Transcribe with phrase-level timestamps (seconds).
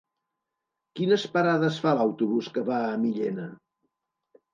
[0.99, 3.47] Quines parades fa l'autobús que va a Millena?